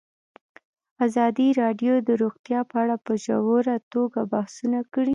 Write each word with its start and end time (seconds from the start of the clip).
ازادي 1.05 1.47
راډیو 1.61 1.93
د 2.07 2.09
روغتیا 2.21 2.59
په 2.69 2.75
اړه 2.83 2.95
په 3.05 3.13
ژوره 3.23 3.75
توګه 3.93 4.19
بحثونه 4.33 4.79
کړي. 4.93 5.09